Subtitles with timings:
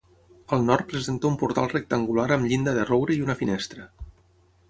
[0.55, 3.87] Al nord presenta un portal rectangular amb llinda de roure i una finestra.